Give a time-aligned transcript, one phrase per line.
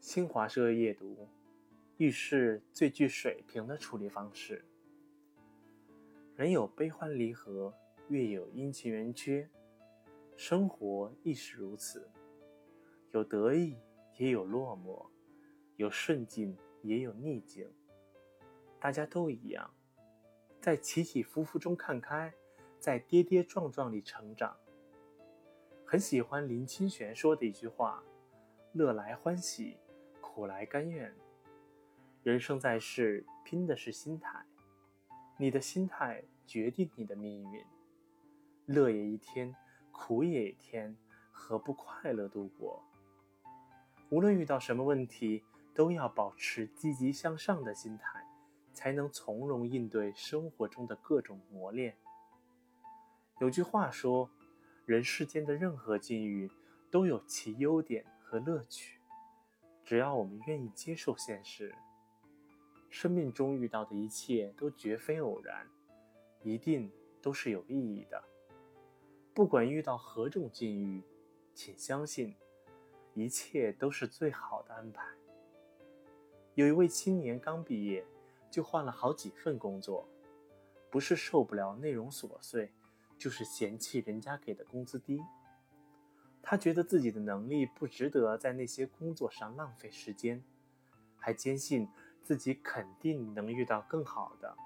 [0.00, 1.28] 新华社夜读，
[1.98, 4.64] 遇事最具水平的处理方式。
[6.34, 7.74] 人有悲欢离合，
[8.08, 9.46] 月有阴晴圆缺，
[10.36, 12.10] 生活亦是如此。
[13.10, 13.76] 有得意，
[14.16, 15.06] 也有落寞；
[15.76, 17.70] 有顺境，也有逆境。
[18.80, 19.70] 大家都一样，
[20.62, 22.32] 在起起伏伏中看开，
[22.78, 24.56] 在跌跌撞撞里成长。
[25.84, 28.02] 很喜欢林清玄说的一句话
[28.72, 29.76] ：“乐来欢喜。”
[30.32, 31.12] 苦来甘愿，
[32.22, 34.46] 人生在世，拼的是心态。
[35.36, 37.64] 你的心态决定你的命运。
[38.66, 39.52] 乐也一天，
[39.90, 40.96] 苦也一天，
[41.32, 42.80] 何不快乐度过？
[44.08, 45.42] 无论遇到什么问题，
[45.74, 48.24] 都要保持积极向上的心态，
[48.72, 51.96] 才能从容应对生活中的各种磨练。
[53.40, 54.30] 有句话说
[54.86, 56.48] ：“人世间的任何境遇，
[56.88, 58.98] 都有其优点和乐趣。”
[59.90, 61.74] 只要我们愿意接受现实，
[62.90, 65.66] 生命中遇到的一切都绝非偶然，
[66.44, 66.88] 一定
[67.20, 68.22] 都是有意义的。
[69.34, 71.02] 不管遇到何种境遇，
[71.54, 72.36] 请相信，
[73.14, 75.04] 一切都是最好的安排。
[76.54, 78.06] 有一位青年刚毕业，
[78.48, 80.06] 就换了好几份工作，
[80.88, 82.70] 不是受不了内容琐碎，
[83.18, 85.20] 就是嫌弃人家给的工资低。
[86.42, 90.42] 他觉得自己的能力不值得在那些工作上浪费时间，
[91.18, 91.86] 还坚信
[92.22, 94.56] 自己肯定能遇到更好的。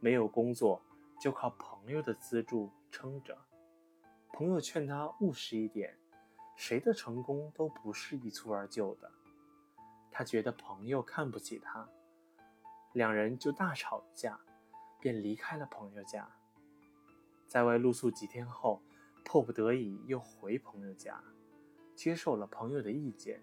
[0.00, 0.82] 没有工作，
[1.20, 3.38] 就靠朋友的资助撑着。
[4.32, 5.96] 朋友劝他务实一点，
[6.56, 9.12] 谁的成功都不是一蹴而就的。
[10.10, 11.88] 他觉得朋友看不起他，
[12.94, 14.40] 两人就大吵一架，
[14.98, 16.28] 便离开了朋友家。
[17.46, 18.82] 在外露宿几天后。
[19.24, 21.20] 迫不得已，又回朋友家，
[21.94, 23.42] 接受了朋友的意见，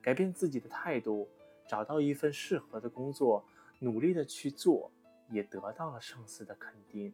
[0.00, 1.28] 改变自己的态度，
[1.66, 3.44] 找到一份适合的工作，
[3.80, 4.92] 努力的去做，
[5.30, 7.12] 也得到了上司的肯定。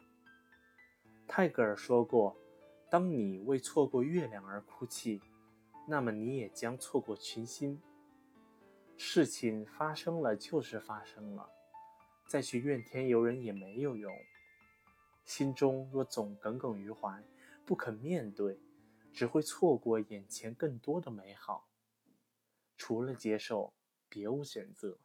[1.27, 2.35] 泰戈尔说过
[2.91, 5.21] ：“当你为错过月亮而哭泣，
[5.87, 7.81] 那么你也将错过群星。”
[8.97, 11.49] 事情发生了就是发生了，
[12.27, 14.13] 再去怨天尤人也没有用。
[15.25, 17.21] 心中若总耿耿于怀，
[17.65, 18.59] 不肯面对，
[19.11, 21.67] 只会错过眼前更多的美好。
[22.77, 23.73] 除了接受，
[24.07, 24.99] 别无选择。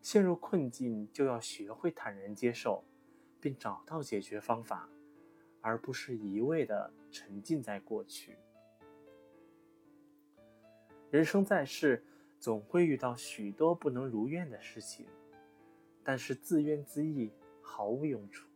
[0.00, 2.84] 陷入困境，就要学会坦然接受，
[3.40, 4.88] 并找到解决方法，
[5.60, 8.36] 而不是一味的沉浸在过去。
[11.10, 12.04] 人生在世，
[12.38, 15.06] 总会遇到许多不能如愿的事情，
[16.04, 17.30] 但是自怨自艾
[17.60, 18.48] 毫无用处。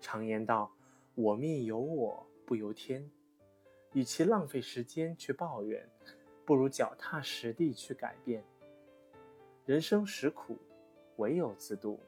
[0.00, 0.74] 常言道。
[1.14, 3.10] 我命由我不由天，
[3.92, 5.86] 与其浪费时间去抱怨，
[6.46, 8.42] 不如脚踏实地去改变。
[9.66, 10.58] 人生实苦，
[11.16, 12.00] 唯有自渡。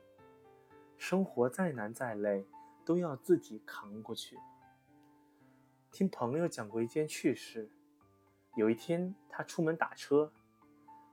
[0.96, 2.46] 生活再难再累，
[2.82, 4.38] 都要自己扛过去。
[5.92, 7.68] 听朋友讲过一件趣事：
[8.56, 10.32] 有一天，他出门打车，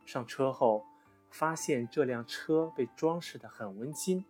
[0.06, 0.86] 上车后
[1.30, 4.24] 发现这辆车被装饰得很温馨。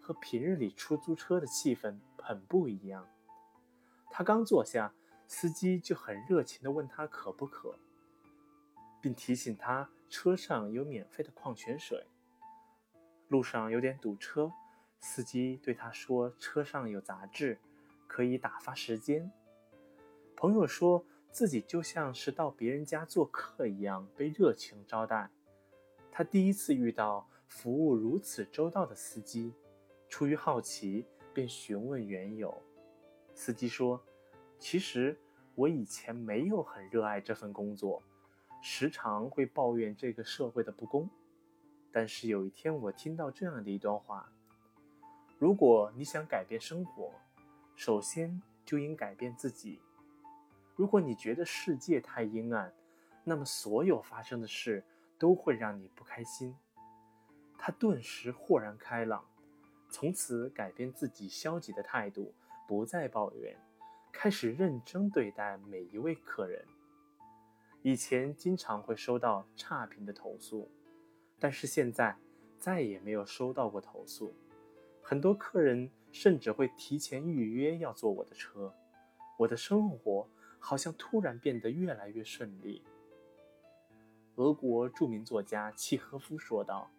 [0.00, 1.98] 和平日里出租车的气氛
[2.30, 3.04] 很不一样。
[4.08, 4.94] 他刚坐下，
[5.26, 7.74] 司机就很热情地问他渴不渴，
[9.00, 12.06] 并提醒他车上有免费的矿泉水。
[13.26, 14.52] 路上有点堵车，
[15.00, 17.58] 司机对他说：“车上有杂志，
[18.06, 19.28] 可以打发时间。”
[20.38, 25.28] 朋友说自己就像是到别人家做客一样被热情招待。
[26.12, 29.52] 他第一次遇到服务如此周到的司机。
[30.08, 32.54] 出于好奇，便询问缘由。
[33.34, 34.02] 司机说
[34.58, 35.18] ：“其实
[35.54, 38.02] 我以前没有很热爱这份工作，
[38.62, 41.08] 时常会抱怨这个社会的不公。
[41.92, 44.30] 但是有一天，我听到这样的一段话：
[45.38, 47.12] 如果你想改变生活，
[47.74, 49.80] 首先就应改变自己。
[50.76, 52.72] 如果你觉得世界太阴暗，
[53.24, 54.84] 那么所有发生的事
[55.18, 56.54] 都会让你不开心。”
[57.58, 59.24] 他顿时豁然开朗。
[59.90, 62.32] 从此改变自己消极的态度，
[62.66, 63.56] 不再抱怨，
[64.12, 66.64] 开始认真对待每一位客人。
[67.82, 70.70] 以前经常会收到差评的投诉，
[71.38, 72.16] 但是现在
[72.58, 74.32] 再也没有收到过投诉。
[75.02, 78.72] 很多客人甚至会提前预约要坐我的车，
[79.38, 80.28] 我的生活
[80.58, 82.82] 好像突然变得越来越顺利。
[84.36, 86.90] 俄国著名作家契诃夫说道：“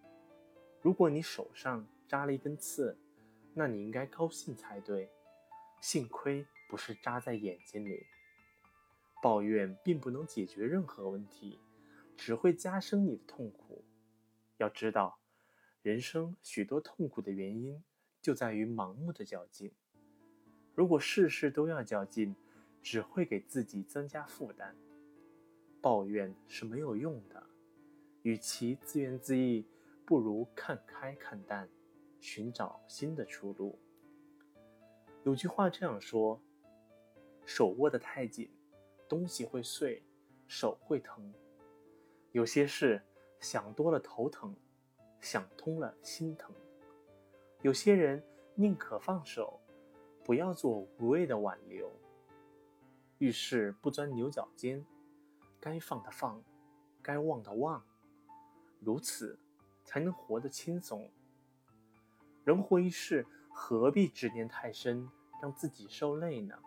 [0.81, 2.97] 如果你手上……”扎了一根刺，
[3.53, 5.09] 那你应该高兴才对。
[5.79, 8.05] 幸亏不是扎在眼睛里。
[9.23, 11.57] 抱怨并不能解决任何问题，
[12.17, 13.85] 只会加深你的痛苦。
[14.57, 15.19] 要知道，
[15.81, 17.81] 人生许多痛苦的原因
[18.21, 19.71] 就在于盲目的较劲。
[20.75, 22.35] 如果事事都要较劲，
[22.81, 24.75] 只会给自己增加负担。
[25.81, 27.41] 抱怨是没有用的，
[28.23, 29.63] 与其自怨自艾，
[30.11, 31.69] 不如看开看淡，
[32.19, 33.79] 寻找新的出路。
[35.23, 36.37] 有句话这样说
[37.47, 38.51] ：“手握得太紧，
[39.07, 40.03] 东西会碎，
[40.49, 41.33] 手会疼。”
[42.33, 43.01] 有些事
[43.39, 44.53] 想多了头疼，
[45.21, 46.53] 想通了心疼。
[47.61, 48.21] 有些人
[48.55, 49.61] 宁可放手，
[50.25, 51.89] 不要做无谓的挽留。
[53.19, 54.85] 遇事不钻牛角尖。
[55.61, 56.43] 该放的放，
[57.01, 57.81] 该忘的忘，
[58.81, 59.39] 如此
[59.83, 61.09] 才能活得轻松。
[62.43, 65.09] 人活一世，何必执念太深，
[65.41, 66.57] 让自己受累呢？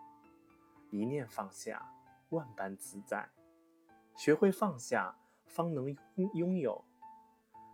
[0.91, 1.91] 一念放下，
[2.29, 3.29] 万般自在。
[4.15, 5.95] 学会放下，方能
[6.33, 6.83] 拥有。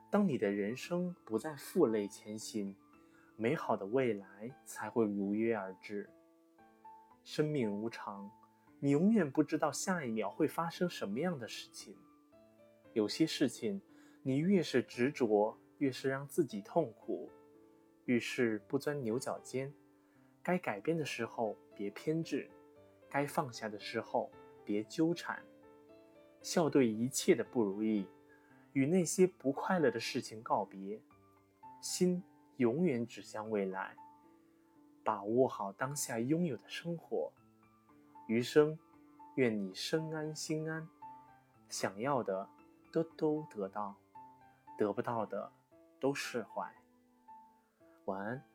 [0.09, 2.75] 当你的人生不再负累前行，
[3.35, 6.09] 美好的未来才会如约而至。
[7.23, 8.31] 生命无常。
[8.79, 11.95] 你永远不知道下一秒会发生什么样的事情。
[12.93, 13.79] 有些事情，
[14.23, 17.29] 你越是执着，越是让自己痛苦。
[18.05, 19.73] 遇事不钻牛角尖，
[20.43, 22.49] 该改变的时候别偏执，
[23.09, 24.31] 该放下的时候
[24.63, 25.43] 别纠缠。
[26.41, 28.05] 笑对一切的不如意，
[28.73, 31.01] 与那些不快乐的事情告别，
[31.81, 32.23] 心
[32.57, 33.95] 永远指向未来。
[35.03, 37.31] 把握好当下拥有的生活。
[38.27, 38.77] 余生，
[39.35, 40.87] 愿你身安心安，
[41.69, 42.47] 想要的
[42.91, 43.95] 都都得到，
[44.81, 45.51] 得不到的
[45.99, 46.67] 都释怀。
[48.05, 48.50] 晚安。